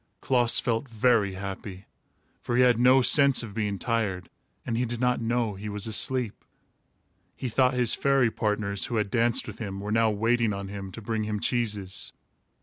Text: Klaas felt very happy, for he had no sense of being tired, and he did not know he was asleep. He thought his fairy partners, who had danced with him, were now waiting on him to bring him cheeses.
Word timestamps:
Klaas 0.19 0.59
felt 0.59 0.89
very 0.89 1.35
happy, 1.35 1.85
for 2.41 2.55
he 2.55 2.63
had 2.63 2.79
no 2.79 3.03
sense 3.03 3.43
of 3.43 3.53
being 3.53 3.77
tired, 3.77 4.31
and 4.65 4.75
he 4.75 4.83
did 4.83 4.99
not 4.99 5.21
know 5.21 5.53
he 5.53 5.69
was 5.69 5.85
asleep. 5.85 6.43
He 7.35 7.49
thought 7.49 7.75
his 7.75 7.93
fairy 7.93 8.31
partners, 8.31 8.85
who 8.85 8.95
had 8.95 9.11
danced 9.11 9.45
with 9.45 9.59
him, 9.59 9.79
were 9.79 9.91
now 9.91 10.09
waiting 10.09 10.53
on 10.53 10.69
him 10.69 10.91
to 10.93 11.03
bring 11.03 11.25
him 11.25 11.39
cheeses. 11.39 12.13